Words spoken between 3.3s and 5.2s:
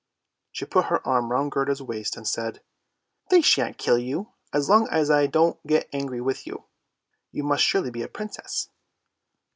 shan't kill you as long as